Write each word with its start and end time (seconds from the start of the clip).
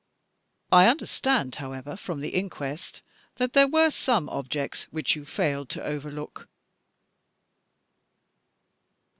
I 0.71 0.87
understand, 0.87 1.53
however, 1.57 1.95
from 1.95 2.21
the 2.21 2.29
inquest 2.29 3.03
that 3.35 3.53
there 3.53 3.67
were 3.67 3.91
some 3.91 4.29
objects 4.29 4.85
which 4.85 5.15
you 5.15 5.25
failed 5.25 5.69
to 5.69 5.83
overlook?" 5.83 6.49